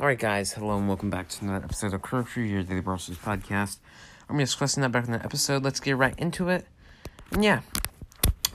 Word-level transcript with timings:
Alright, 0.00 0.18
guys, 0.18 0.54
hello 0.54 0.76
and 0.76 0.88
welcome 0.88 1.08
back 1.08 1.28
to 1.28 1.44
another 1.44 1.64
episode 1.64 1.94
of 1.94 2.02
Curfew, 2.02 2.42
your 2.42 2.64
Daily 2.64 2.82
Browsers 2.82 3.14
podcast. 3.14 3.78
I'm 4.28 4.40
just 4.40 4.54
discussing 4.54 4.80
that 4.80 4.90
back 4.90 5.04
in 5.06 5.12
the 5.12 5.24
episode. 5.24 5.62
Let's 5.62 5.78
get 5.78 5.96
right 5.96 6.18
into 6.18 6.48
it. 6.48 6.66
And 7.30 7.44
yeah, 7.44 7.60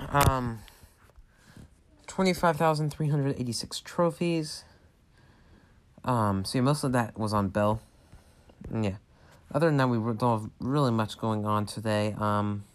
um, 0.10 0.60
25,386 2.07 3.79
trophies. 3.79 4.65
Um, 6.04 6.43
so 6.43 6.57
yeah, 6.57 6.61
most 6.61 6.83
of 6.83 6.91
that 6.91 7.17
was 7.17 7.33
on 7.33 7.47
Belle. 7.47 7.81
And 8.69 8.83
yeah, 8.83 8.95
other 9.53 9.67
than 9.67 9.77
that, 9.77 9.87
we 9.87 9.97
don't 10.15 10.41
have 10.41 10.49
really 10.59 10.91
much 10.91 11.17
going 11.17 11.45
on 11.45 11.65
today. 11.65 12.15
Um, 12.19 12.65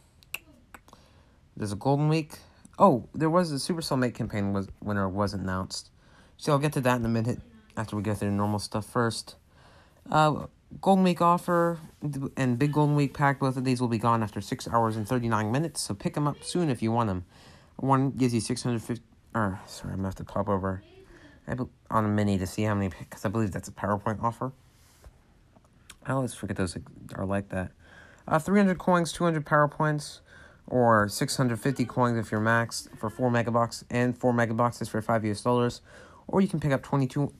there's 1.54 1.72
a 1.72 1.76
Golden 1.76 2.08
Week. 2.08 2.38
Oh, 2.78 3.10
there 3.14 3.28
was 3.28 3.52
a 3.52 3.56
Supercell 3.56 3.98
Make 3.98 4.14
campaign 4.14 4.54
was 4.54 4.68
winner 4.82 5.06
was 5.06 5.34
announced. 5.34 5.90
So 6.38 6.52
I'll 6.52 6.58
get 6.58 6.72
to 6.72 6.80
that 6.80 6.98
in 6.98 7.04
a 7.04 7.10
minute 7.10 7.40
after 7.77 7.96
we 7.96 8.02
go 8.02 8.14
through 8.14 8.30
the 8.30 8.34
normal 8.34 8.59
stuff 8.59 8.87
first. 8.87 9.37
Uh, 10.10 10.46
Golden 10.80 11.05
Week 11.05 11.20
offer 11.20 11.78
and 12.37 12.59
Big 12.59 12.73
Golden 12.73 12.97
Week 12.97 13.14
pack, 13.14 13.38
both 13.38 13.56
of 13.56 13.64
these 13.64 13.80
will 13.80 13.88
be 13.88 13.98
gone 13.98 14.23
after 14.23 14.41
6 14.41 14.69
hours 14.69 14.97
and 14.97 15.06
39 15.06 15.50
minutes, 15.52 15.80
so 15.80 15.95
pick 15.95 16.14
them 16.14 16.27
up 16.27 16.42
soon 16.42 16.69
if 16.69 16.83
you 16.83 16.91
want 16.91 17.09
them. 17.09 17.24
One 17.77 18.10
gives 18.10 18.34
you 18.34 18.41
650, 18.41 19.02
or, 19.34 19.60
sorry, 19.66 19.92
I'm 19.92 19.98
gonna 19.98 20.09
have 20.09 20.14
to 20.16 20.24
pop 20.24 20.48
over 20.48 20.83
on 21.91 22.05
a 22.05 22.09
mini 22.09 22.38
to 22.38 22.47
see 22.47 22.62
how 22.62 22.74
many, 22.74 22.91
because 22.98 23.24
I 23.24 23.28
believe 23.28 23.52
that's 23.52 23.69
a 23.69 23.73
PowerPoint 23.73 24.22
offer. 24.22 24.52
I 26.06 26.12
always 26.12 26.34
forget 26.34 26.56
those 26.56 26.77
are 27.14 27.25
like 27.25 27.48
that. 27.50 27.72
Uh, 28.27 28.38
300 28.38 28.78
coins, 28.78 29.12
200 29.12 29.45
PowerPoints, 29.45 30.20
or 30.66 31.09
650 31.09 31.84
coins 31.84 32.19
if 32.19 32.33
you're 32.33 32.41
maxed 32.41 32.97
for 32.98 33.11
4 33.11 33.30
megabox, 33.30 33.84
and 33.91 34.16
4 34.16 34.33
megaboxes 34.33 34.88
for 34.88 35.00
5 35.00 35.25
US 35.27 35.42
dollars. 35.42 35.80
Or 36.27 36.41
you 36.41 36.48
can 36.48 36.60
pick 36.60 36.73
up 36.73 36.83
22, 36.83 37.33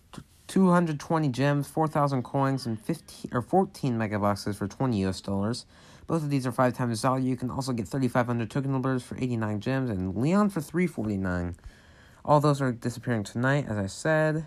220 0.47 1.29
gems, 1.29 1.66
4,000 1.69 2.23
coins, 2.23 2.66
and 2.66 2.80
15 2.80 3.30
or 3.32 3.43
14 3.43 3.99
megaboxes 3.99 4.57
for 4.57 4.66
20 4.66 5.04
US 5.07 5.21
dollars. 5.21 5.66
Both 6.07 6.23
of 6.23 6.30
these 6.30 6.46
are 6.46 6.52
five 6.52 6.74
times 6.74 7.01
the 7.01 7.09
value. 7.09 7.30
You 7.30 7.37
can 7.37 7.51
also 7.51 7.73
get 7.73 7.88
3,500 7.88 8.51
token 8.51 8.73
numbers 8.73 9.02
for 9.02 9.16
89 9.16 9.60
gems 9.60 9.90
and 9.90 10.15
Leon 10.16 10.51
for 10.51 10.60
349. 10.60 11.57
All 12.24 12.40
those 12.40 12.60
are 12.60 12.73
disappearing 12.73 13.24
tonight, 13.24 13.66
as 13.68 13.79
I 13.79 13.87
said. 13.87 14.46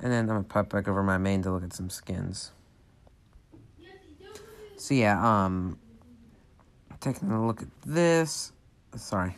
And 0.00 0.12
then 0.12 0.20
I'm 0.20 0.26
gonna 0.26 0.42
pop 0.44 0.68
back 0.68 0.86
over 0.86 1.02
my 1.02 1.18
main 1.18 1.42
to 1.42 1.50
look 1.50 1.64
at 1.64 1.72
some 1.72 1.90
skins. 1.90 2.52
So 4.76 4.94
yeah, 4.94 5.44
um, 5.44 5.78
taking 7.00 7.30
a 7.30 7.44
look 7.44 7.62
at 7.62 7.68
this. 7.84 8.52
Sorry, 8.94 9.36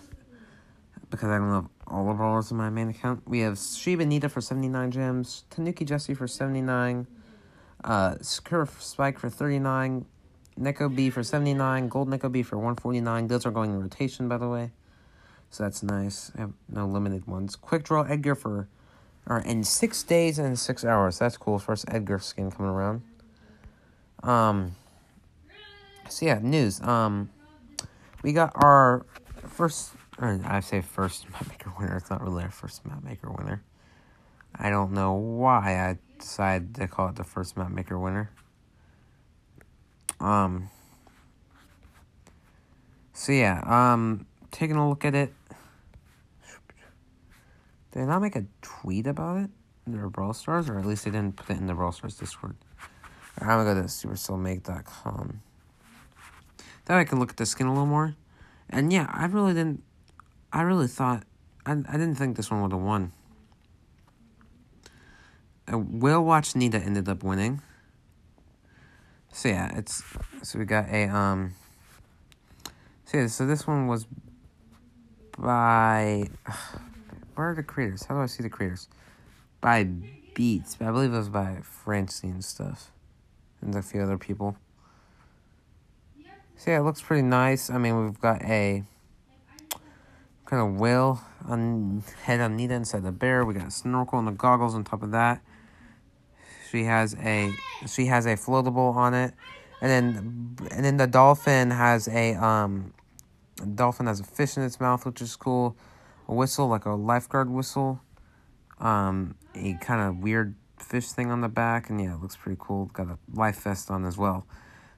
because 1.08 1.30
I 1.30 1.38
don't 1.38 1.50
have 1.50 1.68
all 1.90 2.06
the 2.06 2.14
brawlers 2.14 2.50
in 2.50 2.56
my 2.56 2.70
main 2.70 2.88
account. 2.88 3.22
We 3.26 3.40
have 3.40 3.58
Shiba 3.58 4.04
Nita 4.04 4.28
for 4.28 4.40
79 4.40 4.90
gems, 4.90 5.44
Tanuki 5.50 5.84
Jesse 5.84 6.14
for 6.14 6.26
79, 6.26 7.06
uh, 7.84 8.14
Scurf 8.16 8.80
Spike 8.80 9.18
for 9.18 9.28
39, 9.28 10.06
Neko 10.58 10.94
Bea 10.94 11.10
for 11.10 11.22
79, 11.22 11.88
Gold 11.88 12.08
Neko 12.08 12.30
Bea 12.30 12.42
for 12.42 12.56
149. 12.56 13.26
Those 13.26 13.46
are 13.46 13.50
going 13.50 13.70
in 13.70 13.80
rotation, 13.80 14.28
by 14.28 14.38
the 14.38 14.48
way. 14.48 14.70
So 15.50 15.64
that's 15.64 15.82
nice. 15.82 16.30
I 16.36 16.42
have 16.42 16.52
no 16.68 16.86
limited 16.86 17.26
ones. 17.26 17.56
Quick 17.56 17.82
Draw 17.82 18.02
Edgar 18.02 18.34
for, 18.34 18.68
or 19.26 19.38
in 19.38 19.64
six 19.64 20.02
days 20.02 20.38
and 20.38 20.58
six 20.58 20.84
hours. 20.84 21.18
That's 21.18 21.36
cool. 21.36 21.58
First 21.58 21.86
Edgar 21.88 22.20
skin 22.20 22.50
coming 22.52 22.70
around. 22.70 23.02
Um, 24.22 24.76
so 26.08 26.26
yeah, 26.26 26.38
news. 26.40 26.80
Um, 26.82 27.30
we 28.22 28.32
got 28.32 28.52
our 28.54 29.06
first 29.48 29.92
or 30.20 30.40
I 30.44 30.60
say 30.60 30.80
first 30.80 31.30
map 31.32 31.48
maker 31.48 31.72
winner. 31.78 31.96
It's 31.96 32.10
not 32.10 32.22
really 32.22 32.44
our 32.44 32.50
first 32.50 32.84
map 32.86 33.02
maker 33.02 33.30
winner. 33.30 33.62
I 34.54 34.70
don't 34.70 34.92
know 34.92 35.14
why 35.14 35.78
I 35.78 35.98
decided 36.18 36.74
to 36.76 36.88
call 36.88 37.08
it 37.08 37.16
the 37.16 37.24
first 37.24 37.56
map 37.56 37.70
maker 37.70 37.98
winner. 37.98 38.30
Um. 40.20 40.70
So 43.12 43.32
yeah, 43.32 43.62
um, 43.64 44.26
taking 44.50 44.76
a 44.76 44.88
look 44.88 45.04
at 45.04 45.14
it. 45.14 45.32
Did 47.92 48.02
I 48.02 48.06
not 48.06 48.22
make 48.22 48.36
a 48.36 48.46
tweet 48.62 49.06
about 49.06 49.38
it 49.38 49.50
their 49.86 50.08
Brawl 50.08 50.32
Stars, 50.32 50.68
or 50.68 50.78
at 50.78 50.86
least 50.86 51.04
they 51.04 51.10
didn't 51.10 51.36
put 51.36 51.50
it 51.50 51.58
in 51.58 51.66
the 51.66 51.74
Brawl 51.74 51.92
Stars 51.92 52.16
Discord? 52.16 52.56
I'm 53.38 53.46
gonna 53.46 53.64
go 53.64 53.74
to 53.74 53.88
supercellmake.com. 53.88 55.40
That 56.84 56.98
I 56.98 57.04
can 57.04 57.18
look 57.18 57.30
at 57.30 57.36
the 57.36 57.46
skin 57.46 57.66
a 57.66 57.72
little 57.72 57.86
more. 57.86 58.14
And 58.68 58.92
yeah, 58.92 59.10
I 59.12 59.26
really 59.26 59.54
didn't 59.54 59.82
I 60.52 60.62
really 60.62 60.88
thought 60.88 61.24
I 61.64 61.72
I 61.72 61.92
didn't 61.92 62.16
think 62.16 62.36
this 62.36 62.50
one 62.50 62.62
would 62.62 62.72
have 62.72 62.80
won. 62.80 63.12
Uh, 65.72 65.78
Whale 65.78 66.24
Watch 66.24 66.56
Nita 66.56 66.78
ended 66.78 67.08
up 67.08 67.22
winning. 67.22 67.62
So 69.32 69.48
yeah, 69.48 69.76
it's 69.76 70.02
so 70.42 70.58
we 70.58 70.64
got 70.64 70.88
a 70.88 71.04
um. 71.04 71.54
So 73.04 73.18
yeah, 73.18 73.26
so 73.26 73.46
this 73.46 73.66
one 73.66 73.86
was 73.86 74.06
by 75.38 76.28
where 77.34 77.50
are 77.50 77.54
the 77.54 77.62
creators? 77.62 78.04
How 78.04 78.16
do 78.16 78.20
I 78.22 78.26
see 78.26 78.42
the 78.42 78.50
creators? 78.50 78.88
By 79.60 79.84
Beats, 80.34 80.76
I 80.80 80.90
believe 80.90 81.12
it 81.12 81.18
was 81.18 81.28
by 81.28 81.58
Francine 81.62 82.42
stuff, 82.42 82.90
and 83.60 83.74
a 83.74 83.82
few 83.82 84.00
other 84.02 84.18
people. 84.18 84.56
So 86.56 86.72
yeah, 86.72 86.80
it 86.80 86.82
looks 86.82 87.00
pretty 87.00 87.22
nice. 87.22 87.70
I 87.70 87.78
mean, 87.78 88.04
we've 88.04 88.20
got 88.20 88.42
a 88.42 88.84
kind 90.50 90.68
of 90.68 90.80
whale 90.80 91.22
on 91.46 92.02
head 92.24 92.40
on 92.40 92.56
Nita 92.56 92.74
inside 92.74 93.04
the 93.04 93.12
bear. 93.12 93.44
We 93.44 93.54
got 93.54 93.68
a 93.68 93.70
snorkel 93.70 94.18
and 94.18 94.26
the 94.26 94.32
goggles 94.32 94.74
on 94.74 94.82
top 94.82 95.04
of 95.04 95.12
that. 95.12 95.40
She 96.68 96.84
has 96.84 97.14
a 97.14 97.52
she 97.86 98.06
has 98.06 98.26
a 98.26 98.30
floatable 98.30 98.94
on 98.96 99.14
it, 99.14 99.32
and 99.80 99.90
then 99.90 100.56
and 100.72 100.84
then 100.84 100.96
the 100.96 101.06
dolphin 101.06 101.70
has 101.70 102.08
a 102.08 102.34
um, 102.34 102.92
dolphin 103.76 104.06
has 104.06 104.18
a 104.18 104.24
fish 104.24 104.56
in 104.56 104.64
its 104.64 104.80
mouth, 104.80 105.06
which 105.06 105.22
is 105.22 105.36
cool. 105.36 105.76
A 106.26 106.34
whistle 106.34 106.66
like 106.68 106.84
a 106.84 106.90
lifeguard 106.90 107.48
whistle. 107.48 108.00
Um, 108.80 109.36
a 109.54 109.74
kind 109.74 110.00
of 110.00 110.18
weird 110.18 110.56
fish 110.78 111.08
thing 111.08 111.30
on 111.30 111.42
the 111.42 111.48
back, 111.48 111.90
and 111.90 112.00
yeah, 112.00 112.14
it 112.14 112.20
looks 112.20 112.36
pretty 112.36 112.56
cool. 112.60 112.86
Got 112.86 113.06
a 113.08 113.18
life 113.32 113.62
vest 113.62 113.90
on 113.90 114.04
as 114.04 114.16
well. 114.16 114.46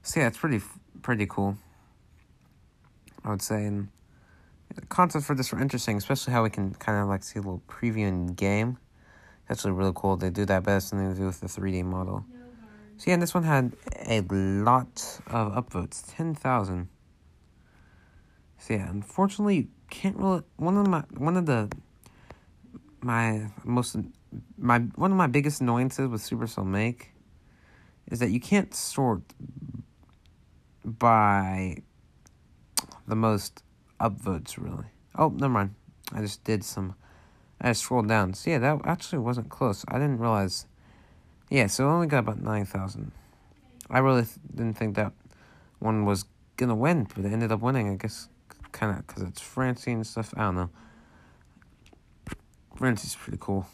So 0.02 0.20
yeah, 0.20 0.28
it's 0.28 0.38
pretty 0.38 0.62
pretty 1.02 1.26
cool. 1.26 1.58
I 3.24 3.30
would 3.30 3.42
say 3.42 3.64
and 3.64 3.88
the 4.74 4.86
concepts 4.86 5.26
for 5.26 5.34
this 5.34 5.52
were 5.52 5.60
interesting, 5.60 5.96
especially 5.96 6.32
how 6.32 6.42
we 6.42 6.50
can 6.50 6.74
kind 6.74 7.02
of 7.02 7.08
like 7.08 7.22
see 7.22 7.38
a 7.38 7.42
little 7.42 7.62
preview 7.68 8.08
in 8.08 8.28
game. 8.28 8.78
It's 9.48 9.60
actually 9.60 9.72
really 9.72 9.92
cool. 9.94 10.16
They 10.16 10.30
do 10.30 10.44
that 10.46 10.62
but 10.64 10.76
it's 10.76 10.86
something 10.86 11.12
to 11.12 11.18
do 11.18 11.26
with 11.26 11.40
the 11.40 11.46
3D 11.46 11.84
model. 11.84 12.24
So 12.96 13.10
yeah, 13.10 13.16
this 13.16 13.34
one 13.34 13.42
had 13.42 13.72
a 14.06 14.20
lot 14.20 15.20
of 15.26 15.52
upvotes, 15.52 16.04
10,000. 16.16 16.88
So 18.58 18.74
yeah, 18.74 18.88
unfortunately, 18.88 19.56
you 19.56 19.68
can't 19.90 20.16
really, 20.16 20.42
one 20.56 20.76
of 20.76 20.86
my, 20.86 21.02
one 21.16 21.36
of 21.36 21.46
the, 21.46 21.68
my 23.00 23.50
most, 23.64 23.96
my, 24.56 24.78
one 24.78 25.10
of 25.10 25.16
my 25.16 25.26
biggest 25.26 25.60
annoyances 25.60 26.08
with 26.08 26.22
Supercell 26.22 26.64
Make 26.64 27.10
is 28.08 28.20
that 28.20 28.30
you 28.30 28.38
can't 28.38 28.72
sort 28.72 29.22
by 30.84 31.78
the 33.08 33.16
most 33.16 33.62
upvotes, 34.02 34.58
really. 34.58 34.86
Oh, 35.16 35.28
never 35.28 35.52
mind. 35.52 35.74
I 36.12 36.20
just 36.20 36.42
did 36.44 36.64
some. 36.64 36.94
I 37.60 37.68
just 37.68 37.82
scrolled 37.82 38.08
down. 38.08 38.34
So, 38.34 38.50
yeah, 38.50 38.58
that 38.58 38.80
actually 38.84 39.20
wasn't 39.20 39.48
close. 39.48 39.84
I 39.88 39.94
didn't 39.94 40.18
realize. 40.18 40.66
Yeah, 41.48 41.68
so 41.68 41.88
only 41.88 42.06
got 42.06 42.20
about 42.20 42.40
9,000. 42.40 43.12
I 43.90 43.98
really 43.98 44.22
th- 44.22 44.38
didn't 44.54 44.74
think 44.74 44.96
that 44.96 45.12
one 45.78 46.04
was 46.04 46.24
to 46.56 46.74
win, 46.74 47.06
but 47.14 47.24
it 47.24 47.32
ended 47.32 47.52
up 47.52 47.60
winning, 47.60 47.90
I 47.90 47.96
guess, 47.96 48.28
kind 48.72 48.96
of 48.96 49.06
because 49.06 49.22
it's 49.22 49.40
Francine 49.40 49.96
and 49.96 50.06
stuff. 50.06 50.32
I 50.36 50.42
don't 50.42 50.54
know. 50.56 50.70
Francine's 52.76 53.14
pretty 53.14 53.38
cool. 53.40 53.66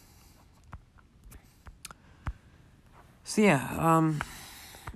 So, 3.24 3.42
yeah, 3.42 3.68
um, 3.78 4.20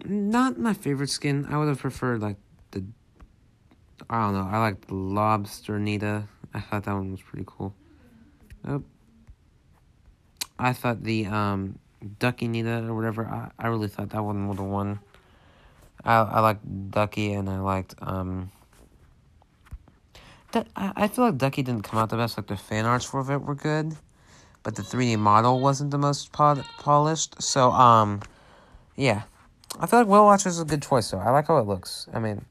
not 0.05 0.59
my 0.59 0.73
favorite 0.73 1.11
skin. 1.11 1.47
I 1.51 1.59
would 1.59 1.69
have 1.69 1.79
preferred, 1.79 2.21
like, 2.21 2.37
I 4.11 4.21
don't 4.25 4.35
know. 4.35 4.49
I 4.51 4.59
like 4.59 4.87
the 4.87 4.95
lobster 4.95 5.79
Nita. 5.79 6.25
I 6.53 6.61
thought 6.61 6.85
that 6.85 6.93
one 6.93 7.13
was 7.13 7.23
pretty 7.23 7.45
cool. 7.47 7.75
Nope. 8.65 8.85
I 10.59 10.73
thought 10.73 11.03
the 11.03 11.27
um 11.27 11.79
Ducky 12.19 12.49
Nita 12.49 12.85
or 12.89 12.95
whatever. 12.95 13.27
I, 13.27 13.51
I 13.59 13.69
really 13.69 13.89
thought 13.89 14.11
that 14.11 14.23
one 14.23 14.49
was 14.49 14.57
the 14.59 14.65
one. 14.65 15.01
I 16.05 16.17
I 16.17 16.41
liked 16.41 16.91
Ducky 16.91 17.33
and 17.33 17.49
I 17.49 17.61
liked 17.61 17.95
um. 18.01 18.51
That 20.53 20.69
I, 20.77 20.93
I 20.97 21.09
feel 21.09 21.25
like 21.25 21.39
Ducky 21.39 21.63
didn't 21.63 21.83
come 21.83 21.99
out 21.99 22.11
the 22.11 22.17
best. 22.17 22.37
Like 22.37 22.49
the 22.49 22.57
fan 22.57 22.85
arts 22.85 23.05
for 23.05 23.21
it 23.33 23.39
were 23.39 23.55
good, 23.55 23.97
but 24.63 24.75
the 24.77 24.83
three 24.83 25.07
D 25.07 25.17
model 25.17 25.61
wasn't 25.61 25.91
the 25.91 25.99
most 25.99 26.33
pol- 26.33 26.65
polished. 26.79 27.41
So 27.43 27.71
um, 27.71 28.21
yeah, 28.97 29.23
I 29.81 29.87
feel 29.87 30.01
like 30.01 30.09
Whale 30.09 30.25
Watch 30.25 30.45
is 30.45 30.61
a 30.61 30.65
good 30.65 30.83
choice. 30.83 31.11
though. 31.11 31.19
I 31.19 31.31
like 31.31 31.47
how 31.47 31.57
it 31.59 31.67
looks. 31.67 32.07
I 32.13 32.19
mean, 32.19 32.45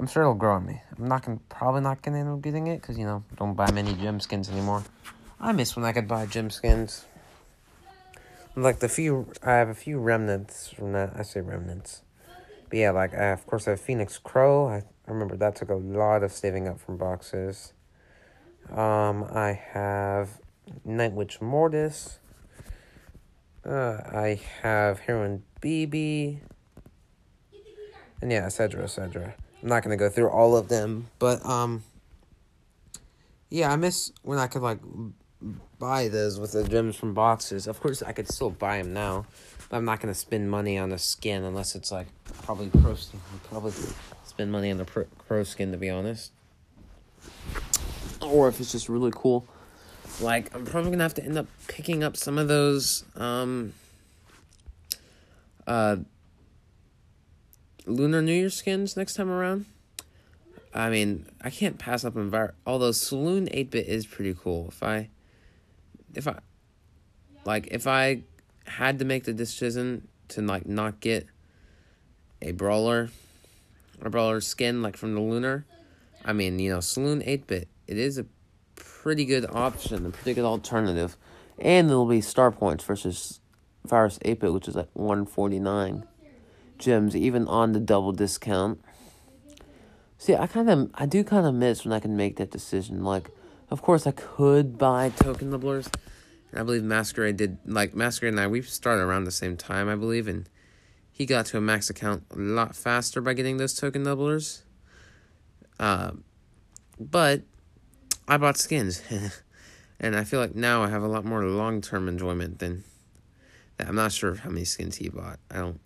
I'm 0.00 0.06
sure 0.06 0.22
it'll 0.22 0.34
grow 0.34 0.54
on 0.54 0.64
me. 0.64 0.80
I'm 0.96 1.08
not 1.08 1.26
gonna 1.26 1.40
probably 1.50 1.82
not 1.82 2.00
gonna 2.00 2.20
end 2.20 2.30
up 2.30 2.40
getting 2.40 2.68
it 2.68 2.80
because 2.80 2.96
you 2.96 3.04
know 3.04 3.22
don't 3.36 3.52
buy 3.52 3.70
many 3.70 3.92
gem 3.92 4.18
skins 4.18 4.48
anymore. 4.48 4.82
I 5.38 5.52
miss 5.52 5.76
when 5.76 5.84
I 5.84 5.92
could 5.92 6.08
buy 6.08 6.24
gem 6.24 6.48
skins. 6.48 7.04
like 8.56 8.78
the 8.78 8.88
few 8.88 9.30
I 9.42 9.52
have 9.56 9.68
a 9.68 9.74
few 9.74 9.98
remnants 10.00 10.70
from 10.70 10.92
that. 10.92 11.12
I 11.14 11.22
say 11.22 11.42
remnants, 11.42 12.00
but 12.70 12.78
yeah, 12.78 12.92
like 12.92 13.12
I, 13.12 13.26
of 13.26 13.46
course 13.46 13.68
I 13.68 13.72
have 13.72 13.80
Phoenix 13.82 14.16
Crow. 14.16 14.68
I, 14.68 14.76
I 14.76 15.10
remember 15.12 15.36
that 15.36 15.56
took 15.56 15.68
a 15.68 15.74
lot 15.74 16.22
of 16.22 16.32
saving 16.32 16.66
up 16.66 16.80
from 16.80 16.96
boxes. 16.96 17.74
Um, 18.70 19.24
I 19.24 19.52
have 19.72 20.40
Night 20.82 21.12
Witch 21.12 21.42
Mortis. 21.42 22.20
Uh, 23.66 23.98
I 24.10 24.40
have 24.62 25.00
Heroine 25.00 25.42
Bibi. 25.60 26.40
And 28.22 28.32
yeah, 28.32 28.46
etc. 28.46 28.84
etc. 28.84 29.34
I'm 29.62 29.68
not 29.68 29.82
gonna 29.82 29.96
go 29.96 30.08
through 30.08 30.28
all 30.30 30.56
of 30.56 30.68
them, 30.68 31.08
but 31.18 31.44
um, 31.44 31.84
yeah, 33.50 33.72
I 33.72 33.76
miss 33.76 34.12
when 34.22 34.38
I 34.38 34.46
could 34.46 34.62
like 34.62 34.78
buy 35.78 36.08
those 36.08 36.38
with 36.38 36.52
the 36.52 36.66
gems 36.66 36.96
from 36.96 37.14
boxes. 37.14 37.66
Of 37.66 37.80
course, 37.80 38.02
I 38.02 38.12
could 38.12 38.28
still 38.28 38.50
buy 38.50 38.78
them 38.78 38.92
now, 38.92 39.26
but 39.68 39.76
I'm 39.76 39.84
not 39.84 40.00
gonna 40.00 40.14
spend 40.14 40.50
money 40.50 40.78
on 40.78 40.92
a 40.92 40.98
skin 40.98 41.44
unless 41.44 41.74
it's 41.74 41.92
like 41.92 42.06
probably 42.42 42.68
pro 42.80 42.94
skin. 42.94 43.20
Probably 43.48 43.72
spend 44.24 44.50
money 44.50 44.70
on 44.70 44.78
the 44.78 44.84
pro, 44.84 45.44
skin 45.44 45.72
to 45.72 45.78
be 45.78 45.90
honest, 45.90 46.32
or 48.22 48.48
if 48.48 48.60
it's 48.60 48.72
just 48.72 48.88
really 48.88 49.12
cool. 49.14 49.46
Like 50.20 50.54
I'm 50.54 50.64
probably 50.64 50.90
gonna 50.90 51.02
have 51.02 51.14
to 51.14 51.24
end 51.24 51.36
up 51.36 51.46
picking 51.68 52.02
up 52.02 52.16
some 52.16 52.38
of 52.38 52.48
those 52.48 53.04
um 53.16 53.72
uh 55.66 55.96
Lunar 57.90 58.22
New 58.22 58.32
Year 58.32 58.50
skins 58.50 58.96
next 58.96 59.14
time 59.14 59.30
around. 59.30 59.66
I 60.72 60.88
mean, 60.88 61.26
I 61.42 61.50
can't 61.50 61.78
pass 61.78 62.04
up 62.04 62.16
on 62.16 62.30
Vir- 62.30 62.54
although 62.64 62.92
Saloon 62.92 63.46
8-bit 63.46 63.86
is 63.86 64.06
pretty 64.06 64.34
cool. 64.34 64.68
If 64.68 64.82
I 64.82 65.10
if 66.14 66.28
I 66.28 66.38
like 67.44 67.68
if 67.70 67.86
I 67.86 68.22
had 68.66 68.98
to 69.00 69.04
make 69.04 69.24
the 69.24 69.32
decision 69.32 70.08
to 70.28 70.42
like 70.42 70.66
not 70.66 71.00
get 71.00 71.26
a 72.40 72.52
brawler 72.52 73.10
a 74.00 74.08
brawler 74.08 74.40
skin 74.40 74.80
like 74.80 74.96
from 74.96 75.14
the 75.14 75.20
lunar, 75.20 75.66
I 76.24 76.32
mean, 76.32 76.58
you 76.58 76.70
know, 76.70 76.80
Saloon 76.80 77.20
8-bit, 77.20 77.68
it 77.86 77.98
is 77.98 78.16
a 78.16 78.26
pretty 78.76 79.24
good 79.24 79.46
option, 79.50 80.06
a 80.06 80.10
pretty 80.10 80.34
good 80.34 80.44
alternative. 80.44 81.16
And 81.58 81.90
it'll 81.90 82.06
be 82.06 82.22
star 82.22 82.50
points 82.50 82.84
versus 82.84 83.40
Virus 83.84 84.18
8-bit, 84.24 84.52
which 84.52 84.68
is 84.68 84.74
like 84.74 84.88
149 84.94 86.06
gems 86.80 87.14
even 87.14 87.46
on 87.46 87.72
the 87.72 87.80
double 87.80 88.12
discount. 88.12 88.80
See, 90.18 90.34
I 90.34 90.46
kind 90.46 90.68
of 90.68 90.90
I 90.94 91.06
do 91.06 91.22
kind 91.22 91.46
of 91.46 91.54
miss 91.54 91.84
when 91.84 91.92
I 91.92 92.00
can 92.00 92.16
make 92.16 92.36
that 92.36 92.50
decision 92.50 93.04
like 93.04 93.30
of 93.70 93.82
course, 93.82 94.06
I 94.06 94.10
could 94.10 94.78
buy 94.78 95.10
token 95.10 95.52
doublers. 95.52 95.92
I 96.52 96.64
believe 96.64 96.82
Masquerade 96.82 97.36
did, 97.36 97.58
like, 97.64 97.94
Masquerade 97.94 98.30
and 98.30 98.40
I, 98.40 98.48
we 98.48 98.62
started 98.62 99.02
around 99.02 99.24
the 99.24 99.30
same 99.30 99.56
time, 99.56 99.88
I 99.88 99.94
believe, 99.94 100.26
and 100.26 100.48
he 101.12 101.24
got 101.24 101.46
to 101.46 101.58
a 101.58 101.60
max 101.60 101.88
account 101.88 102.24
a 102.32 102.38
lot 102.38 102.74
faster 102.74 103.20
by 103.20 103.34
getting 103.34 103.58
those 103.58 103.74
token 103.74 104.04
doublers. 104.04 104.62
Uh, 105.78 106.12
but 106.98 107.42
I 108.26 108.36
bought 108.38 108.56
skins, 108.56 109.02
and 110.00 110.16
I 110.16 110.24
feel 110.24 110.40
like 110.40 110.56
now 110.56 110.82
I 110.82 110.88
have 110.88 111.04
a 111.04 111.08
lot 111.08 111.24
more 111.24 111.44
long 111.44 111.80
term 111.80 112.08
enjoyment 112.08 112.58
than. 112.58 112.84
I'm 113.78 113.94
not 113.94 114.12
sure 114.12 114.34
how 114.34 114.50
many 114.50 114.66
skins 114.66 114.96
he 114.96 115.08
bought. 115.08 115.38
I 115.50 115.56
don't. 115.56 115.80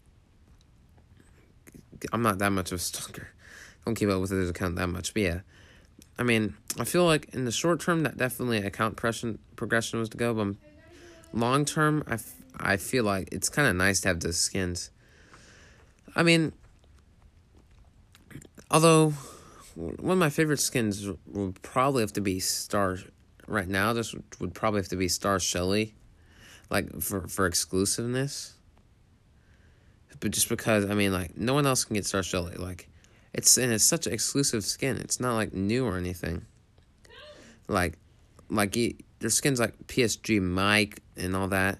I'm 2.12 2.22
not 2.22 2.38
that 2.38 2.50
much 2.50 2.72
of 2.72 2.78
a 2.78 2.82
stalker. 2.82 3.28
Don't 3.84 3.94
keep 3.94 4.08
up 4.08 4.20
with 4.20 4.30
his 4.30 4.50
account 4.50 4.76
that 4.76 4.88
much, 4.88 5.14
but 5.14 5.22
yeah. 5.22 5.40
I 6.18 6.22
mean, 6.22 6.54
I 6.78 6.84
feel 6.84 7.04
like 7.04 7.34
in 7.34 7.44
the 7.44 7.52
short 7.52 7.80
term 7.80 8.02
that 8.04 8.16
definitely 8.16 8.58
account 8.58 8.96
progression 8.96 9.38
progression 9.56 9.98
was 9.98 10.08
to 10.10 10.16
go, 10.16 10.32
but 10.32 10.56
long 11.32 11.64
term, 11.64 12.04
I, 12.06 12.14
f- 12.14 12.34
I 12.58 12.76
feel 12.76 13.04
like 13.04 13.28
it's 13.32 13.48
kind 13.48 13.68
of 13.68 13.76
nice 13.76 14.00
to 14.00 14.08
have 14.08 14.20
those 14.20 14.36
skins. 14.36 14.90
I 16.14 16.22
mean, 16.22 16.52
although 18.70 19.12
one 19.74 20.12
of 20.12 20.18
my 20.18 20.30
favorite 20.30 20.60
skins 20.60 21.06
would 21.26 21.60
probably 21.62 22.02
have 22.02 22.12
to 22.14 22.20
be 22.20 22.40
Star. 22.40 22.98
Right 23.46 23.68
now, 23.68 23.92
this 23.92 24.14
would 24.40 24.54
probably 24.54 24.80
have 24.80 24.88
to 24.88 24.96
be 24.96 25.08
Star 25.08 25.38
Shelly, 25.38 25.94
like 26.70 27.02
for 27.02 27.26
for 27.28 27.46
exclusiveness. 27.46 28.54
But 30.20 30.30
just 30.30 30.48
because 30.48 30.88
I 30.88 30.94
mean, 30.94 31.12
like 31.12 31.36
no 31.36 31.54
one 31.54 31.66
else 31.66 31.84
can 31.84 31.94
get 31.94 32.06
Star 32.06 32.22
Shelly, 32.22 32.56
like 32.56 32.88
it's 33.32 33.58
and 33.58 33.72
it's 33.72 33.84
such 33.84 34.06
an 34.06 34.12
exclusive 34.12 34.64
skin. 34.64 34.96
It's 34.98 35.18
not 35.20 35.34
like 35.34 35.52
new 35.52 35.84
or 35.84 35.96
anything. 35.96 36.46
Like, 37.66 37.94
like 38.48 38.76
their 39.18 39.30
skins 39.30 39.58
like 39.58 39.74
PSG 39.86 40.40
Mike 40.40 41.00
and 41.16 41.34
all 41.34 41.48
that. 41.48 41.78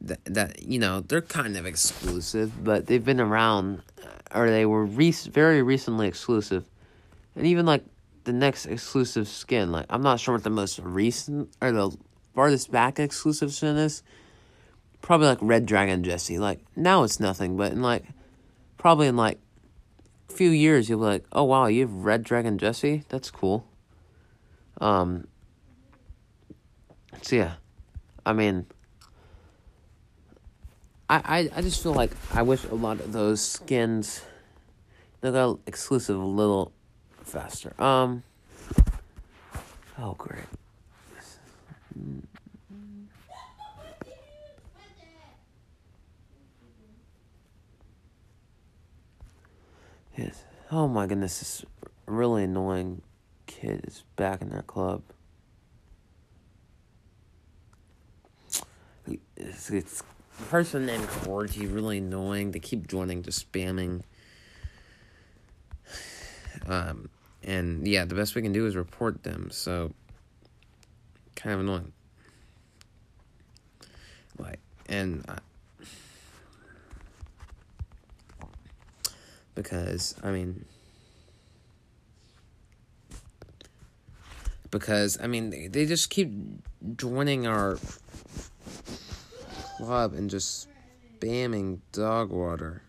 That 0.00 0.24
that 0.26 0.62
you 0.62 0.78
know 0.78 1.00
they're 1.00 1.22
kind 1.22 1.56
of 1.56 1.66
exclusive, 1.66 2.62
but 2.62 2.86
they've 2.86 3.04
been 3.04 3.20
around, 3.20 3.82
uh, 4.04 4.38
or 4.38 4.48
they 4.48 4.64
were 4.64 4.84
rec- 4.84 5.14
very 5.32 5.60
recently 5.62 6.06
exclusive, 6.06 6.64
and 7.34 7.46
even 7.46 7.66
like 7.66 7.82
the 8.22 8.32
next 8.32 8.66
exclusive 8.66 9.26
skin. 9.26 9.72
Like 9.72 9.86
I'm 9.90 10.02
not 10.02 10.20
sure 10.20 10.34
what 10.34 10.44
the 10.44 10.50
most 10.50 10.78
recent 10.78 11.50
or 11.60 11.72
the 11.72 11.96
farthest 12.34 12.70
back 12.70 13.00
exclusive 13.00 13.52
skin 13.52 13.76
is. 13.76 14.02
Probably 15.00 15.26
like 15.26 15.38
Red 15.40 15.66
Dragon 15.66 16.02
Jesse. 16.02 16.38
Like 16.38 16.60
now 16.76 17.02
it's 17.02 17.20
nothing, 17.20 17.56
but 17.56 17.72
in 17.72 17.82
like 17.82 18.04
probably 18.76 19.06
in 19.06 19.16
like 19.16 19.38
a 20.28 20.32
few 20.32 20.50
years 20.50 20.88
you'll 20.88 21.00
be 21.00 21.04
like, 21.04 21.24
oh 21.32 21.44
wow, 21.44 21.66
you 21.66 21.82
have 21.82 21.92
Red 21.92 22.22
Dragon 22.22 22.58
Jesse? 22.58 23.04
That's 23.08 23.30
cool. 23.30 23.66
Um 24.80 25.26
so 27.22 27.36
yeah. 27.36 27.54
I 28.24 28.32
mean 28.32 28.66
I, 31.10 31.16
I, 31.24 31.50
I 31.56 31.62
just 31.62 31.82
feel 31.82 31.94
like 31.94 32.10
I 32.34 32.42
wish 32.42 32.64
a 32.64 32.74
lot 32.74 33.00
of 33.00 33.12
those 33.12 33.40
skins 33.40 34.22
they 35.20 35.32
got 35.32 35.58
exclusive 35.66 36.16
a 36.16 36.24
little 36.24 36.72
faster. 37.24 37.74
Um 37.82 38.22
Oh 40.00 40.14
great. 40.16 40.44
Yes. 50.18 50.42
Oh 50.72 50.88
my 50.88 51.06
goodness, 51.06 51.38
this 51.38 51.64
really 52.06 52.42
annoying 52.42 53.02
kid 53.46 53.84
is 53.86 54.02
back 54.16 54.42
in 54.42 54.48
their 54.48 54.62
club. 54.62 55.02
It's, 59.36 59.70
it's 59.70 60.02
person 60.48 60.86
named 60.86 61.06
Corgi, 61.06 61.72
really 61.72 61.98
annoying. 61.98 62.50
They 62.50 62.58
keep 62.58 62.88
joining, 62.88 63.22
just 63.22 63.50
spamming. 63.50 64.02
Um, 66.66 67.08
and 67.44 67.86
yeah, 67.86 68.04
the 68.04 68.16
best 68.16 68.34
we 68.34 68.42
can 68.42 68.52
do 68.52 68.66
is 68.66 68.74
report 68.74 69.22
them. 69.22 69.50
So, 69.52 69.92
kind 71.36 71.54
of 71.54 71.60
annoying. 71.60 71.92
Like, 74.36 74.58
and. 74.88 75.24
Uh, 75.28 75.36
because 79.58 80.14
I 80.22 80.30
mean 80.30 80.64
because 84.70 85.18
I 85.20 85.26
mean 85.26 85.50
they, 85.50 85.66
they 85.66 85.84
just 85.84 86.10
keep 86.10 86.30
joining 86.94 87.48
our 87.48 87.76
club 89.76 90.14
and 90.14 90.30
just 90.30 90.68
spamming 91.18 91.80
dog 91.90 92.30
water. 92.30 92.82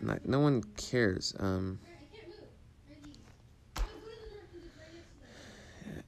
Like 0.00 0.24
no 0.24 0.40
one 0.40 0.62
cares. 0.78 1.34
Um 1.38 1.78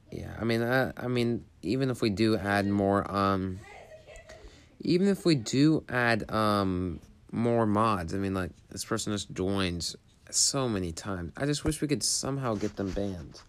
Yeah, 0.09 0.33
I 0.41 0.45
mean 0.45 0.63
I 0.63 0.93
I 0.97 1.07
mean 1.07 1.45
even 1.61 1.91
if 1.91 2.01
we 2.01 2.09
do 2.09 2.37
add 2.37 2.65
more 2.65 3.05
um 3.15 3.59
even 4.81 5.07
if 5.07 5.25
we 5.25 5.35
do 5.35 5.83
add 5.87 6.27
um 6.31 7.01
more 7.37 7.65
mods. 7.65 8.13
I 8.13 8.17
mean, 8.17 8.33
like, 8.33 8.51
this 8.69 8.83
person 8.83 9.13
just 9.13 9.31
joins 9.31 9.95
so 10.29 10.67
many 10.67 10.91
times. 10.91 11.31
I 11.37 11.45
just 11.45 11.63
wish 11.63 11.81
we 11.81 11.87
could 11.87 12.03
somehow 12.03 12.55
get 12.55 12.75
them 12.75 12.91
banned. 12.91 13.41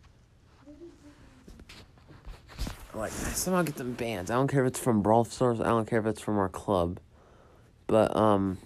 Like, 2.95 3.11
somehow 3.11 3.62
get 3.62 3.76
them 3.76 3.95
banned. 3.95 4.30
I 4.30 4.35
don't 4.35 4.49
care 4.49 4.64
if 4.64 4.68
it's 4.68 4.78
from 4.78 5.02
Brawl 5.02 5.25
Stars. 5.25 5.61
I 5.61 5.68
don't 5.68 5.88
care 5.88 6.00
if 6.00 6.07
it's 6.07 6.21
from 6.21 6.38
our 6.38 6.49
club. 6.49 7.00
But, 7.87 8.14
um... 8.14 8.59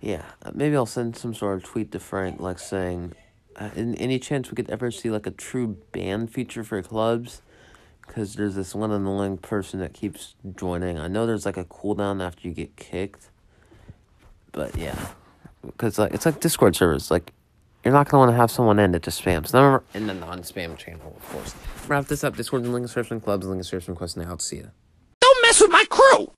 Yeah, 0.00 0.24
maybe 0.54 0.76
I'll 0.76 0.86
send 0.86 1.16
some 1.16 1.34
sort 1.34 1.56
of 1.56 1.64
tweet 1.64 1.90
to 1.92 1.98
Frank, 1.98 2.40
like, 2.40 2.58
saying... 2.58 3.14
Uh, 3.56 3.70
in 3.74 3.96
any 3.96 4.20
chance 4.20 4.50
we 4.50 4.54
could 4.54 4.70
ever 4.70 4.90
see, 4.90 5.10
like, 5.10 5.26
a 5.26 5.32
true 5.32 5.78
ban 5.90 6.28
feature 6.28 6.62
for 6.62 6.80
clubs 6.80 7.42
because 8.08 8.34
there's 8.34 8.56
this 8.56 8.74
one 8.74 8.90
annoying 8.90 9.38
person 9.38 9.78
that 9.80 9.92
keeps 9.92 10.34
joining. 10.56 10.98
I 10.98 11.06
know 11.06 11.26
there's 11.26 11.46
like 11.46 11.56
a 11.56 11.64
cooldown 11.64 12.20
after 12.24 12.48
you 12.48 12.54
get 12.54 12.74
kicked, 12.76 13.30
but 14.50 14.76
yeah, 14.76 14.98
because 15.64 15.98
like 15.98 16.12
it's 16.12 16.26
like 16.26 16.40
Discord 16.40 16.74
servers. 16.74 17.10
Like 17.10 17.32
you're 17.84 17.94
not 17.94 18.08
gonna 18.08 18.20
want 18.20 18.32
to 18.32 18.36
have 18.36 18.50
someone 18.50 18.78
in 18.80 18.90
that 18.92 19.02
just 19.02 19.22
spams. 19.22 19.52
Remember, 19.54 19.84
in 19.94 20.08
the 20.08 20.14
non-spam 20.14 20.76
channel, 20.76 21.14
of 21.16 21.28
course. 21.28 21.54
Wrap 21.86 22.06
this 22.06 22.24
up. 22.24 22.36
Discord 22.36 22.64
and 22.64 22.72
link 22.72 22.84
description, 22.84 23.20
clubs, 23.20 23.46
link 23.46 23.60
description, 23.60 23.94
quest 23.94 24.16
now. 24.16 24.28
I'll 24.30 24.38
see 24.38 24.58
ya. 24.58 24.66
Don't 25.20 25.42
mess 25.42 25.60
with 25.60 25.70
my 25.70 25.84
crew! 25.88 26.32